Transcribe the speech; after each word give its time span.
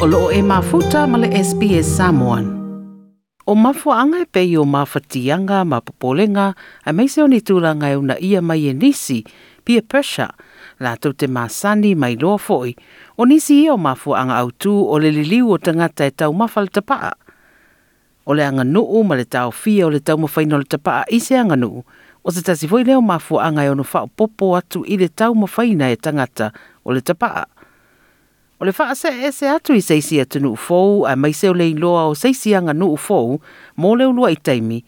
o 0.00 0.06
loo 0.08 0.32
e 0.32 0.40
mafuta 0.40 1.04
ma 1.04 1.20
le 1.20 1.28
SPS 1.28 2.00
Samoan. 2.00 2.48
O 3.44 3.52
mafuanga 3.54 4.24
e 4.24 4.24
pei 4.24 4.56
o 4.56 4.64
mawhatianga 4.64 5.60
ma 5.64 5.84
popolenga 5.84 6.56
a 6.88 6.92
meise 6.92 7.20
o 7.20 7.28
ni 7.28 7.44
tūranga 7.44 7.92
e 7.92 7.96
una 8.00 8.16
ia 8.16 8.40
mai 8.40 8.64
e 8.64 8.72
nisi 8.72 9.20
pia 9.60 9.84
pressure 9.84 10.32
la 10.80 10.96
tau 10.96 11.12
te 11.12 11.28
masani 11.28 11.92
mai 11.92 12.16
loa 12.16 12.40
foi 12.40 12.72
o 13.20 13.28
nisi 13.28 13.60
ia 13.68 13.74
o 13.74 13.76
mafuanga 13.76 14.40
au 14.40 14.48
tū 14.48 14.72
o 14.72 14.96
le 14.96 15.12
liliu 15.12 15.52
o 15.52 15.60
tangata 15.60 16.08
e 16.08 16.16
tau 16.16 16.32
mawhal 16.32 16.72
tapaa. 16.72 17.12
O 18.24 18.32
le 18.32 18.48
anga 18.48 18.64
nuu 18.64 19.04
ma 19.04 19.20
le 19.20 19.28
tau 19.28 19.52
fia 19.52 19.84
o 19.84 19.92
le 19.92 20.00
tau 20.00 20.16
mawhaino 20.16 20.56
le 20.56 20.64
tapaa 20.64 21.04
i 21.12 21.20
se 21.20 21.36
anga 21.36 21.60
nuu 21.60 21.84
o 22.24 22.28
se 22.32 22.40
tasi 22.40 22.64
foi 22.64 22.88
leo 22.88 23.04
mafuanga 23.04 23.68
e 23.68 23.68
ono 23.68 23.84
whao 23.84 24.08
popo 24.08 24.56
atu 24.56 24.80
i 24.88 24.96
le 24.96 25.12
tau 25.12 25.36
mawhaina 25.36 25.92
e 25.92 26.00
tangata 26.00 26.56
o 26.88 26.92
le 26.96 27.04
tapaa. 27.04 27.59
O 28.60 28.66
le 28.66 28.72
wha 28.76 28.94
se 28.94 29.08
e 29.08 29.32
se 29.32 29.48
atu 29.48 29.72
i 29.72 29.80
seisi 29.80 30.18
atu 30.20 30.36
nuu 30.40 30.56
fou, 30.56 31.06
a 31.08 31.14
mai 31.16 31.32
seo 31.32 31.54
le 31.56 31.70
iloa 31.70 32.02
o 32.10 32.14
seisi 32.14 32.52
anga 32.54 32.74
nuu 32.76 32.98
fou, 33.00 33.38
mō 33.80 33.92
le 33.96 34.04
ulua 34.04 34.28
i 34.30 34.36
taimi, 34.36 34.82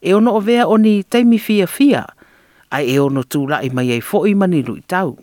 e 0.00 0.14
ono 0.16 0.32
o 0.32 0.40
vea 0.40 0.64
o 0.64 0.78
ni 0.80 1.02
taimi 1.04 1.36
fia 1.38 1.66
fia, 1.66 2.06
a 2.72 2.80
e 2.80 2.94
ono 2.98 3.20
tūla 3.20 3.58
i 3.60 3.68
mai 3.76 3.90
ei 3.92 4.00
fo 4.00 4.22
i 4.24 4.32
mani 4.34 4.62
lui 4.64 4.80
tau. 4.88 5.18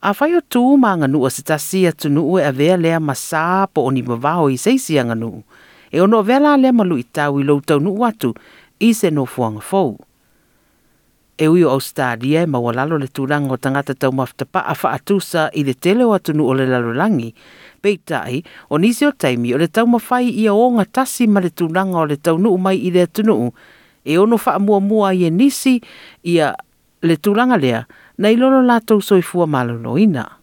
A 0.00 0.14
whai 0.14 0.36
o 0.38 0.44
tū 0.46 0.62
ma 0.78 0.92
anga 0.94 1.08
nuu 1.10 1.26
se 1.34 1.42
tasi 1.42 1.88
atu 1.90 2.06
nuu 2.08 2.38
e 2.38 2.46
a 2.46 2.52
vea 2.54 2.76
lea 2.78 3.00
masā 3.02 3.66
po 3.74 3.88
o 3.88 3.90
ni 3.90 4.06
mawao 4.06 4.46
i 4.46 4.54
seisi 4.54 5.00
anga 5.02 5.18
nuu, 5.18 5.42
e 5.90 5.98
ono 5.98 6.22
o 6.22 6.22
vea 6.22 6.38
la 6.38 6.54
lea 6.54 6.70
malu 6.72 7.00
i 7.02 7.02
tau 7.02 7.40
i 7.42 7.48
lau 7.50 7.58
tau 7.66 7.82
nuu 7.82 8.06
atu, 8.06 8.30
i 8.78 8.94
se 8.94 9.10
no 9.10 9.26
fuanga 9.26 9.58
fou 9.58 9.98
e 11.40 11.48
ui 11.48 11.64
o 11.64 11.70
Australia 11.72 12.42
e 12.42 12.46
maua 12.46 12.74
lalo 12.76 12.98
le 13.00 13.08
tūranga 13.08 13.54
o 13.54 13.56
tangata 13.56 13.94
tau 13.96 14.12
maftapa 14.12 14.60
a 14.60 14.74
whaatusa 14.76 15.48
i 15.56 15.64
le 15.64 15.72
tele 15.72 16.04
o 16.04 16.12
atunu 16.12 16.44
o 16.44 16.52
le 16.52 16.66
lalolangi. 16.68 17.32
Peitai, 17.80 18.42
o 18.68 18.76
nisi 18.76 19.06
o 19.08 19.12
taimi 19.16 19.54
o 19.56 19.58
le 19.58 19.70
tau 19.72 19.88
mawhai 19.88 20.28
i 20.28 20.44
a 20.44 20.52
onga 20.52 20.84
tasi 20.84 21.24
ma 21.26 21.40
le 21.40 21.48
tūranga 21.48 21.96
o 21.96 22.04
le 22.04 22.20
tau 22.20 22.36
nuu 22.36 22.60
mai 22.60 22.76
i 22.76 22.92
le 22.92 23.08
atunu 23.08 23.48
e 24.04 24.18
ono 24.20 24.36
wha 24.36 24.58
mua 24.58 24.80
mua 24.80 25.14
i 25.16 25.24
e 25.24 25.30
nisi 25.30 25.80
i 26.28 26.36
a 26.44 26.52
le 27.00 27.16
tūranga 27.16 27.56
lea 27.56 27.86
nei 28.20 28.36
ilono 28.36 28.60
lātou 28.60 29.00
soifua 29.00 29.48
maloloina 29.48 30.39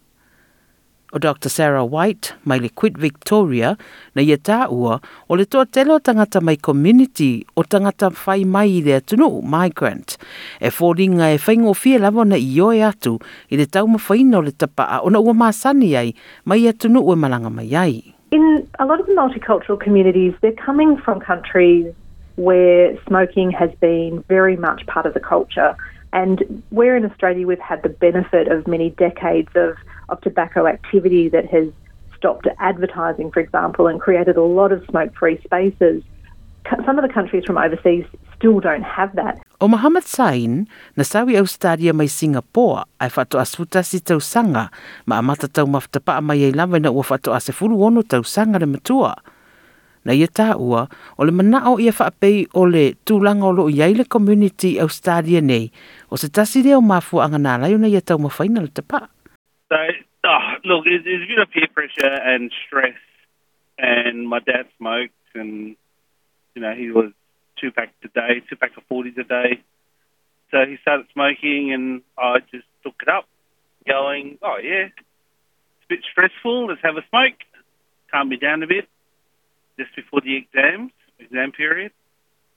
o 1.17 1.19
Dr. 1.19 1.49
Sarah 1.49 1.83
White 1.83 2.35
mai 2.45 2.59
le 2.59 2.69
Quit 2.69 2.97
Victoria 2.97 3.75
na 4.15 4.21
ia 4.21 4.37
tā 4.37 4.69
ua 4.69 4.99
o 5.27 5.35
le 5.35 5.45
toa 5.49 5.65
tele 5.65 5.95
o 5.95 5.99
tangata 5.99 6.41
mai 6.41 6.57
community 6.57 7.45
o 7.57 7.63
tangata 7.63 8.11
whai 8.13 8.45
mai 8.45 8.67
i 8.77 8.81
le 8.85 8.99
atunu, 9.01 9.41
migrant. 9.41 10.17
E 10.61 10.69
fōringa 10.69 11.33
e 11.33 11.39
whaingo 11.41 11.73
fia 11.75 11.99
lawa 11.99 12.27
na 12.27 12.37
i 12.37 12.61
oe 12.61 12.83
atu 12.85 13.17
i 13.49 13.57
le 13.57 13.65
tau 13.65 13.89
mawhaina 13.89 14.37
o 14.37 14.45
le 14.45 14.53
tapaa 14.53 15.01
o 15.01 15.09
na 15.09 15.19
ua 15.19 15.33
māsani 15.33 15.95
ai 15.97 16.13
mai 16.45 16.61
atunu 16.69 17.01
ue 17.01 17.15
malanga 17.17 17.49
mai 17.49 17.73
ai. 17.73 18.13
In 18.31 18.67
a 18.77 18.85
lot 18.85 18.99
of 18.99 19.07
the 19.07 19.13
multicultural 19.13 19.79
communities, 19.79 20.33
they're 20.41 20.61
coming 20.65 20.97
from 20.97 21.19
countries 21.19 21.93
where 22.35 22.95
smoking 23.07 23.49
has 23.51 23.71
been 23.81 24.23
very 24.27 24.57
much 24.57 24.85
part 24.85 25.05
of 25.07 25.13
the 25.13 25.19
culture. 25.19 25.75
And 26.13 26.63
where 26.69 26.95
in 26.95 27.05
Australia 27.05 27.45
we've 27.45 27.59
had 27.59 27.83
the 27.83 27.89
benefit 27.89 28.47
of 28.47 28.67
many 28.67 28.91
decades 28.91 29.49
of 29.55 29.75
of 30.09 30.21
tobacco 30.21 30.67
activity 30.67 31.27
that 31.29 31.45
has 31.47 31.67
stopped 32.15 32.47
advertising, 32.59 33.31
for 33.31 33.39
example, 33.39 33.87
and 33.87 33.99
created 33.99 34.37
a 34.37 34.41
lot 34.41 34.71
of 34.71 34.83
smoke 34.89 35.13
free 35.15 35.39
spaces. 35.43 36.01
Some 36.85 36.97
of 36.99 37.03
the 37.07 37.13
countries 37.13 37.45
from 37.45 37.57
overseas 37.57 38.05
still 38.35 38.59
don't 38.59 38.83
have 38.83 39.15
that. 39.15 39.39
O 39.59 39.67
Muhammad 39.67 40.03
Sain, 40.03 40.67
na 40.95 41.03
sawi 41.03 41.39
Australia 41.39 41.93
mai 41.93 42.05
Singapore, 42.05 42.85
ai 42.99 43.09
whato 43.09 43.39
asuta 43.39 43.83
si 43.83 43.99
tau 43.99 44.19
sanga, 44.19 44.69
ma 45.05 45.17
amata 45.17 45.47
tau 45.47 45.65
maftapa 45.65 46.21
mai 46.21 46.43
ei 46.43 46.51
lawa 46.51 46.77
na 46.81 46.91
ua 46.91 47.03
whato 47.03 47.33
ase 47.33 47.55
furu 47.55 47.81
ono 47.81 48.01
tau 48.03 48.21
sanga 48.21 48.59
le 48.59 48.67
matua. 48.67 49.15
Na 50.05 50.13
ia 50.13 50.27
tā 50.27 50.53
ua, 50.55 50.85
o 51.17 51.25
le 51.25 51.33
manao 51.35 51.77
ia 51.81 51.91
whaapei 51.91 52.45
o 52.53 52.65
le 52.69 52.93
tūlanga 53.07 53.49
o 53.49 53.51
lo 53.51 53.67
iai 53.67 53.95
le 53.97 54.05
community 54.05 54.77
Australia 54.79 55.41
nei, 55.41 55.71
o 56.09 56.15
se 56.15 56.29
tasi 56.29 56.63
reo 56.63 56.81
mafua 56.81 57.25
anga 57.25 57.41
nā 57.41 57.57
lai 57.61 57.73
na 57.77 57.89
ia 57.91 58.01
tau 58.01 58.17
mawhaina 58.21 58.61
le 58.63 58.71
tapa. 58.71 59.09
So, 59.69 59.75
oh, 59.75 60.47
look, 60.63 60.85
it's, 60.85 61.03
it's 61.05 61.23
a 61.23 61.27
bit 61.27 61.39
of 61.39 61.51
peer 61.51 61.67
pressure 61.73 62.13
and 62.23 62.51
stress. 62.65 62.95
And 63.77 64.27
my 64.27 64.39
dad 64.39 64.65
smoked, 64.77 65.13
and 65.35 65.75
you 66.55 66.61
know 66.61 66.73
he 66.73 66.89
was 66.89 67.11
two 67.59 67.71
packs 67.71 67.93
a 68.03 68.07
day, 68.07 68.41
two 68.49 68.55
packs 68.55 68.77
of 68.77 68.83
forties 68.89 69.17
a 69.19 69.23
day. 69.23 69.61
So 70.51 70.65
he 70.65 70.77
started 70.81 71.05
smoking, 71.13 71.73
and 71.73 72.01
I 72.17 72.39
just 72.51 72.65
took 72.83 72.95
it 73.01 73.09
up, 73.09 73.27
going, 73.85 74.39
"Oh 74.41 74.57
yeah, 74.63 74.87
it's 74.87 75.85
a 75.85 75.89
bit 75.89 75.99
stressful. 76.09 76.67
Let's 76.67 76.81
have 76.81 76.97
a 76.97 77.05
smoke. 77.09 77.37
Calm 78.11 78.29
me 78.29 78.37
down 78.37 78.63
a 78.63 78.67
bit." 78.67 78.87
Just 79.77 79.95
before 79.95 80.21
the 80.21 80.35
exams, 80.35 80.91
exam 81.19 81.51
period, 81.51 81.91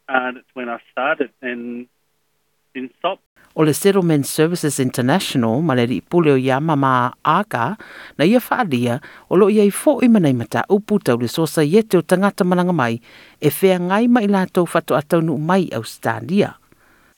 and 0.08 0.38
it's 0.38 0.48
when 0.54 0.68
I 0.68 0.78
started, 0.92 1.30
and 1.42 1.86
didn't 2.74 2.92
stop. 2.98 3.20
o 3.54 3.64
le 3.64 3.74
Settlement 3.74 4.24
Services 4.24 4.78
International 4.78 5.60
ma 5.62 5.74
le 5.74 5.84
ripule 5.86 6.30
o 6.30 6.38
ia 6.38 6.60
mama 6.60 7.12
aga, 7.24 7.76
na 8.16 8.24
ia 8.24 8.38
whaalia 8.38 9.00
o 9.28 9.36
lo 9.36 9.50
ia 9.50 9.66
i 9.66 9.72
fo 9.74 9.98
i 10.02 10.08
manai 10.08 10.32
mata 10.32 10.62
upu 10.70 11.00
tau 11.02 11.18
le 11.18 11.28
sosa 11.28 11.66
iete 11.66 11.98
o 11.98 12.02
tangata 12.02 12.46
mananga 12.46 12.72
mai 12.72 13.00
e 13.42 13.50
whea 13.50 13.78
ngai 13.78 14.06
mai 14.06 14.30
lātou 14.30 14.70
whato 14.70 14.94
atau 14.94 15.20
nu 15.20 15.36
mai 15.38 15.66
Australia. 15.74 16.59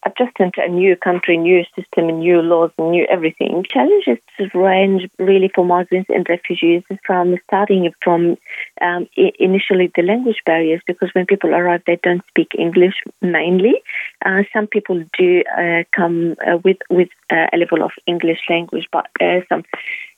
Adjust 0.05 0.37
to 0.37 0.63
a 0.63 0.69
new 0.69 0.97
country, 0.97 1.37
new 1.37 1.65
system, 1.77 2.07
new 2.19 2.41
laws, 2.41 2.71
and 2.79 2.91
new 2.91 3.07
everything. 3.11 3.65
Challenges 3.69 4.19
range 4.55 5.09
really 5.19 5.51
for 5.55 5.65
migrants 5.65 6.11
and 6.11 6.27
refugees 6.29 6.83
from 7.07 7.37
starting 7.47 7.91
from 8.03 8.37
um, 8.81 9.09
initially 9.39 9.91
the 9.95 10.03
language 10.03 10.43
barriers 10.45 10.81
because 10.87 11.11
when 11.13 11.27
people 11.27 11.55
arrive 11.55 11.83
they 11.87 11.99
don't 12.03 12.23
speak 12.29 12.53
English 12.59 12.95
mainly. 13.21 13.75
Uh, 14.25 14.43
some 14.53 14.67
people 14.67 15.03
do 15.19 15.43
uh, 15.59 15.83
come 15.95 16.37
uh, 16.47 16.59
with 16.65 16.79
with 16.91 17.09
uh, 17.31 17.47
a 17.53 17.57
level 17.57 17.83
of 17.83 17.93
English 18.07 18.41
language, 18.49 18.89
but 18.93 19.07
uh, 19.21 19.41
some 19.49 19.65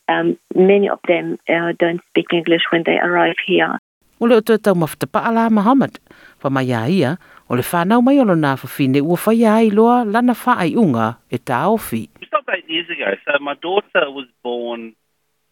um, 0.09 0.39
many 0.55 0.89
of 0.89 1.01
them 1.09 1.39
uh, 1.49 1.73
don't 1.79 2.01
speak 2.11 2.27
English 2.33 2.63
when 2.71 2.83
they 2.85 2.99
arrive 2.99 3.37
here. 3.47 3.79
Ole 4.21 4.37
o 4.39 4.41
tau 4.41 4.75
mawhata 4.75 5.07
ala 5.19 5.51
Muhammad, 5.51 5.99
pa 6.41 6.49
mai 6.49 6.71
ia, 6.71 7.19
o 7.51 7.55
le 7.55 7.63
whanau 7.63 8.01
mai 8.03 8.19
olo 8.23 8.35
nā 8.35 8.55
whawhine 8.57 9.03
ua 9.03 9.17
whai 9.27 9.45
ai 9.45 9.71
loa 9.71 10.05
lana 10.05 10.35
whaai 10.35 10.77
unga 10.77 11.19
e 11.31 11.39
tā 11.39 11.65
ofi. 11.67 12.09
Stopped 12.27 12.49
eight 12.55 12.69
years 12.69 12.89
ago. 12.89 13.11
So 13.25 13.39
my 13.43 13.55
daughter 13.55 14.11
was 14.11 14.27
born 14.43 14.95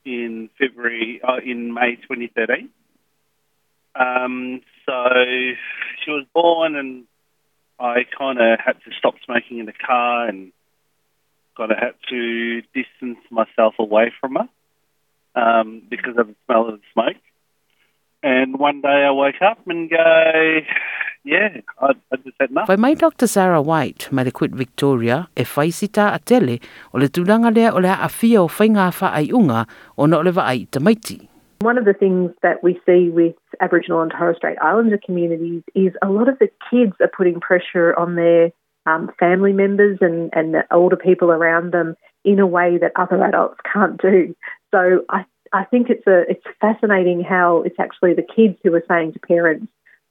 in 0.04 0.48
February, 0.58 1.20
uh, 1.22 1.38
in 1.44 1.74
May 1.74 1.96
2013. 1.96 2.68
Um, 3.94 4.62
so 4.86 4.94
she 6.04 6.10
was 6.10 6.24
born 6.34 6.76
and 6.76 7.04
I 7.78 8.04
kind 8.16 8.38
of 8.40 8.58
had 8.58 8.76
to 8.84 8.90
stop 8.98 9.14
smoking 9.24 9.58
in 9.58 9.66
the 9.66 9.72
car 9.72 10.28
and 10.28 10.52
kind 11.56 11.70
of 11.70 11.78
had 11.78 11.94
to 12.10 12.62
distance 12.74 13.18
myself 13.30 13.74
away 13.78 14.12
from 14.20 14.36
her 14.36 14.48
um, 15.34 15.82
because 15.90 16.16
of 16.16 16.28
the 16.28 16.34
smell 16.46 16.68
of 16.68 16.80
the 16.80 16.86
smoke. 16.92 17.20
And 18.22 18.58
one 18.58 18.80
day 18.80 19.04
I 19.06 19.10
woke 19.10 19.42
up 19.42 19.58
and 19.66 19.90
go, 19.90 20.60
yeah, 21.24 21.60
I, 21.80 21.90
I 22.12 22.16
just 22.16 22.36
had 22.38 22.50
enough. 22.50 22.68
Whai 22.68 22.76
mai 22.76 22.94
Dr. 22.94 23.26
Sarah 23.26 23.62
White, 23.62 24.10
mai 24.12 24.24
le 24.24 24.30
Quit 24.30 24.52
Victoria, 24.52 25.28
e 25.36 25.44
whaisita 25.44 26.14
a 26.14 26.18
tele 26.18 26.60
o 26.92 26.98
le 26.98 27.08
tūranga 27.08 27.54
lea 27.54 27.70
o 27.70 27.78
le 27.78 27.88
a 27.88 28.08
fia 28.08 28.42
o 28.42 28.48
whainga 28.48 28.90
wha 29.00 29.12
ai 29.14 29.30
unga 29.32 29.66
o 29.98 30.06
na 30.06 30.18
o 30.18 30.20
le 30.22 30.32
ai 30.36 30.66
tamaiti. 30.70 31.28
One 31.60 31.78
of 31.78 31.84
the 31.84 31.94
things 31.94 32.32
that 32.42 32.62
we 32.62 32.80
see 32.84 33.08
with 33.08 33.36
Aboriginal 33.60 34.02
and 34.02 34.10
Torres 34.10 34.36
Strait 34.36 34.58
Islander 34.60 34.98
communities 34.98 35.62
is 35.76 35.92
a 36.02 36.10
lot 36.10 36.28
of 36.28 36.38
the 36.40 36.48
kids 36.70 36.94
are 37.00 37.10
putting 37.16 37.38
pressure 37.38 37.94
on 37.96 38.16
their 38.16 38.50
um, 38.86 39.10
family 39.18 39.52
members 39.52 39.98
and, 40.00 40.30
and 40.32 40.54
the 40.54 40.64
older 40.72 40.96
people 40.96 41.30
around 41.30 41.72
them 41.72 41.94
in 42.24 42.40
a 42.40 42.46
way 42.46 42.78
that 42.78 42.92
other 42.96 43.22
adults 43.22 43.60
can't 43.72 44.00
do. 44.00 44.34
So 44.72 45.04
I 45.08 45.24
I 45.52 45.64
think 45.64 45.90
it's 45.90 46.06
a 46.06 46.24
it's 46.28 46.44
fascinating 46.60 47.22
how 47.22 47.62
it's 47.66 47.78
actually 47.78 48.14
the 48.14 48.22
kids 48.22 48.58
who 48.64 48.74
are 48.74 48.84
saying 48.88 49.12
to 49.12 49.18
parents, 49.20 49.66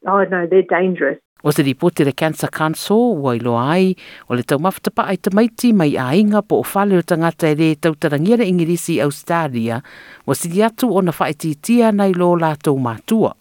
"Oh 0.05 0.23
no, 0.23 0.45
they're 0.45 0.61
dangerous." 0.61 1.19
O 1.43 1.49
se 1.49 1.63
to 1.73 2.05
le 2.05 2.11
Cancer 2.11 2.49
Council 2.49 3.17
wai 3.17 3.37
ilo 3.37 3.57
ai 3.57 3.95
o 4.29 4.35
le 4.35 4.43
taumafta 4.43 4.91
ai 4.97 5.17
tamaiti 5.17 5.73
mai 5.73 5.97
a 5.97 6.13
inga 6.13 6.43
po 6.43 6.61
o 6.61 6.63
whale 6.63 6.97
o 6.97 7.01
tangata 7.01 7.49
e 7.49 7.55
le 7.55 7.75
tautarangia 7.75 8.37
le 8.37 8.45
Ingirisi 8.45 9.01
Australia 9.01 9.81
wa 10.27 10.35
sidi 10.35 10.61
atu 10.61 10.93
o 10.93 11.01
na 11.01 11.11
whaetitia 11.11 11.91
nei 11.91 12.13
lo 12.13 12.35
lātou 12.37 12.77
mātua. 12.77 13.33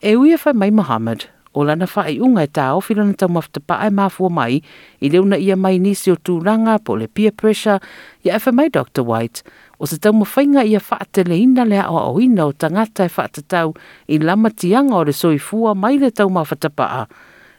E 0.00 0.14
uia 0.14 0.38
whai 0.38 0.54
mai 0.54 0.70
Mohamed 0.70 1.31
o 1.54 1.64
lana 1.64 1.86
whai 1.86 2.18
unga 2.20 2.44
e 2.44 2.50
tā 2.50 2.70
o 2.76 2.80
tau 2.80 3.04
na 3.04 3.12
taumafta 3.12 3.60
ai 3.68 3.90
māfua 3.90 4.30
mai 4.30 4.62
i 5.00 5.08
leuna 5.08 5.36
ia 5.36 5.56
mai 5.56 5.78
nisi 5.78 6.10
o 6.10 6.16
tūranga 6.16 6.78
po 6.84 6.96
le 6.96 7.08
peer 7.08 7.32
pressure 7.32 7.80
ia 8.24 8.38
e 8.38 8.52
mai 8.52 8.68
Dr. 8.68 9.02
White 9.02 9.42
o 9.78 9.86
se 9.86 9.98
tau 9.98 10.12
mawhainga 10.12 10.64
ia 10.64 10.78
whaatele 10.78 11.36
ina 11.36 11.64
lea 11.64 11.90
o 11.90 11.98
au 11.98 12.20
ina 12.20 12.46
o 12.46 12.52
tangata 12.52 13.04
e 13.04 13.10
whaatatau 13.16 13.74
i 14.08 14.18
lama 14.18 14.50
tianga 14.50 14.96
o 14.96 15.04
le 15.04 15.12
soifua 15.12 15.74
mai 15.74 15.98
le 15.98 16.10
tau 16.10 16.30
mawhatapaa. 16.30 17.06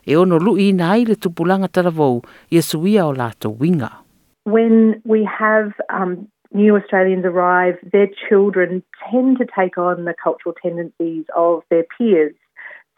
E 0.06 0.16
ono 0.16 0.40
lu 0.40 0.58
i 0.58 0.72
na 0.72 0.92
ai 0.92 1.06
le 1.06 1.16
tupulanga 1.16 1.68
taravou 1.68 2.22
ia 2.52 2.62
suia 2.62 3.06
o 3.06 3.14
lato 3.14 3.52
winga. 3.60 3.92
When 4.46 5.02
we 5.06 5.24
have 5.24 5.72
um, 5.90 6.28
new 6.54 6.76
Australians 6.76 7.26
arrive, 7.26 7.76
their 7.92 8.08
children 8.28 8.84
tend 9.12 9.38
to 9.40 9.46
take 9.46 9.78
on 9.78 10.06
the 10.06 10.14
cultural 10.24 10.56
tendencies 10.62 11.26
of 11.36 11.64
their 11.70 11.84
peers. 11.98 12.36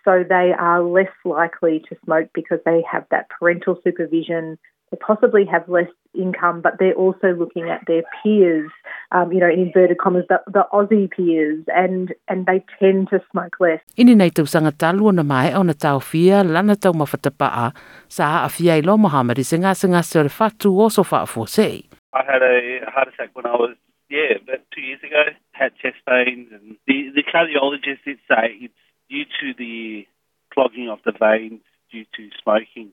So 0.06 0.24
they 0.24 0.54
are 0.58 0.84
less 0.84 1.12
likely 1.26 1.84
to 1.90 1.98
smoke 2.06 2.30
because 2.34 2.60
they 2.64 2.86
have 2.90 3.06
that 3.10 3.28
parental 3.30 3.82
supervision. 3.84 4.58
They 4.92 4.98
possibly 5.02 5.46
have 5.46 5.68
less 5.68 5.90
income, 6.14 6.62
but 6.62 6.74
they're 6.78 6.94
also 6.94 7.34
looking 7.34 7.70
at 7.70 7.82
their 7.88 8.04
peers, 8.22 8.70
um, 9.12 9.34
you 9.34 9.40
know, 9.40 9.50
in 9.50 9.74
inverted 9.74 9.98
commas, 9.98 10.26
the, 10.30 10.40
the 10.46 10.64
Aussie 10.72 11.10
peers, 11.10 11.66
and, 11.74 12.14
and 12.28 12.46
they 12.46 12.64
tend 12.80 13.10
to 13.10 13.20
smoke 13.32 13.58
less. 13.60 13.82
Ini 13.98 14.16
nei 14.16 14.30
tau 14.30 14.46
sanga 14.46 14.72
talu 14.72 15.10
na 15.12 15.24
mai 15.24 15.52
o 15.58 15.64
na 15.64 15.74
tau 15.74 16.00
fia 16.00 16.44
lana 16.44 16.76
tau 16.76 16.94
mawhatapaa 16.94 17.74
sa 18.08 18.46
a 18.46 18.50
fia 18.50 18.78
i 18.78 18.86
lo 18.86 18.98
Mohammed 18.98 19.42
i 19.42 19.44
singa 19.44 19.74
singa 19.74 20.06
se 20.06 20.22
o 20.22 20.30
fatu 20.30 20.70
o 20.80 20.88
so 20.90 21.02
wha 21.02 21.26
sei. 21.50 21.90
I 22.14 22.22
had 22.24 22.46
a 22.46 22.86
heart 22.94 23.10
attack 23.10 23.34
when 23.34 23.48
I 23.50 23.58
was, 23.58 23.76
yeah, 24.08 24.38
about 24.38 24.62
two 24.70 24.82
years 24.82 25.02
ago. 25.02 25.34
Had 25.52 25.74
chest 25.82 25.98
pains, 26.08 26.48
and 26.54 26.78
the, 26.86 27.10
the 27.16 27.24
cardiologist 27.24 28.06
did 28.06 28.20
say 28.30 28.54
it's 28.62 28.85
due 29.10 29.26
to 29.40 29.54
the 29.58 30.08
clogging 30.54 30.90
of 30.90 31.00
the 31.06 31.12
veins 31.12 31.62
due 31.92 32.06
to 32.16 32.30
smoking 32.42 32.92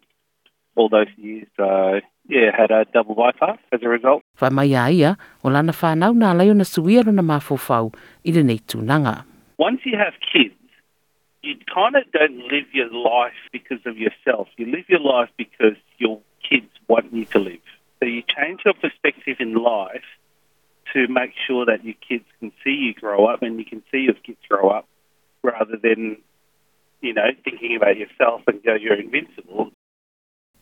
all 0.75 0.89
those 0.89 1.09
years. 1.17 1.47
So, 1.57 2.01
yeah, 2.29 2.51
had 2.57 2.71
a 2.71 2.85
double 2.93 3.15
bypass 3.15 3.59
as 3.73 3.81
a 3.83 3.89
result. 3.89 4.23
Whai 4.41 4.49
mai 4.51 4.73
a 4.75 4.91
ia, 4.91 5.17
o 5.45 5.49
lana 5.49 5.73
whanau 5.73 6.13
nā 6.15 6.37
leo 6.39 6.55
na 6.55 6.65
suia 6.65 7.05
na 7.05 7.23
mawhawhau 7.23 7.93
i 8.25 8.33
le 8.33 8.43
nei 8.43 8.59
tūnanga. 8.59 9.25
Once 9.59 9.81
you 9.85 9.97
have 9.99 10.15
kids, 10.33 10.55
you 11.43 11.55
kind 11.73 11.97
of 11.97 12.05
don't 12.13 12.39
live 12.51 12.67
your 12.73 12.91
life 12.91 13.41
because 13.53 13.81
of 13.87 13.99
yourself. 13.99 14.49
You 14.57 14.67
live 14.67 14.89
your 14.89 15.01
life 15.01 15.31
because 15.37 15.77
your 15.99 16.21
kids 16.49 16.71
want 16.89 17.13
you 17.13 17.25
to 17.27 17.39
live. 17.39 17.67
So 18.01 18.07
you 18.07 18.23
change 18.23 18.61
your 18.65 18.75
perspective 18.75 19.37
in 19.41 19.55
life 19.55 20.09
to 20.93 21.07
make 21.09 21.33
sure 21.47 21.67
that 21.67 21.85
your 21.85 21.95
kids 22.07 22.25
can 22.41 22.53
see 22.65 22.71
you 22.71 22.95
grow 22.95 23.27
up 23.27 23.43
and 23.43 23.59
you 23.59 23.65
can 23.65 23.83
see 23.91 23.99
your 23.99 24.15
kids 24.15 24.39
grow 24.49 24.71
up 24.71 24.87
rather 25.43 25.77
than, 25.77 26.17
you 27.01 27.13
know, 27.13 27.29
thinking 27.45 27.77
about 27.77 27.97
yourself 27.97 28.43
and 28.47 28.63
go, 28.63 28.75
you're 28.75 29.01
invincible. 29.01 29.71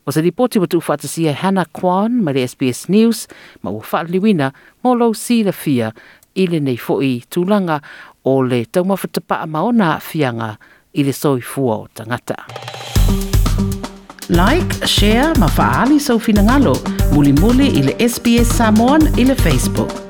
O 0.06 0.10
se 0.10 0.22
ripoti 0.22 0.58
wa 0.58 0.66
tu 0.66 0.80
whaatasia 0.80 1.34
Hannah 1.34 1.66
Kwan 1.72 2.24
ma 2.24 2.32
le 2.32 2.42
SBS 2.48 2.88
News 2.88 3.28
ma 3.62 3.70
ua 3.70 3.84
whaaliwina 3.84 4.48
mo 4.82 4.94
lau 4.96 5.12
si 5.12 5.44
la 5.44 5.52
fia 5.52 5.92
i 6.34 6.46
le 6.48 6.58
nei 6.60 6.80
foi 6.80 7.20
tūlanga 7.28 7.78
o 8.24 8.40
le 8.40 8.64
taumawhatapa 8.64 9.42
a 9.44 9.46
maona 9.46 10.00
fianga 10.00 10.56
i 10.96 11.04
le 11.04 11.12
soi 11.12 11.44
fua 11.44 11.84
o 11.84 11.88
tangata. 11.94 12.40
Like, 14.30 14.86
share, 14.86 15.34
ma 15.38 15.48
faali 15.48 16.00
sau 16.00 16.18
finangalo, 16.18 16.74
muli 17.12 17.32
muli 17.32 17.66
i 17.78 17.82
le 17.82 17.98
SBS 17.98 18.56
Samoan 18.56 19.02
i 19.18 19.24
le 19.24 19.34
Facebook. 19.34 20.09